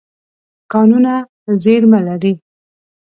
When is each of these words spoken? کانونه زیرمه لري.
کانونه 0.71 1.15
زیرمه 1.63 1.99
لري. 2.07 2.33